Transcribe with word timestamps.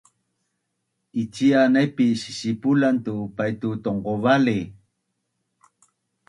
Icia 1.23 1.61
naipi 1.73 2.07
sisipulan 2.21 2.97
tu 3.05 3.15
paitu 3.35 3.69
tongqovali? 3.83 4.59